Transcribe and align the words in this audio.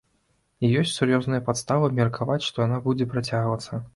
І 0.67 0.71
ёсць 0.79 0.93
сур'ёзныя 0.99 1.43
падставы 1.51 1.91
меркаваць, 2.01 2.39
што 2.47 2.65
яна 2.67 2.81
будзе 2.89 3.09
працягвацца. 3.15 3.83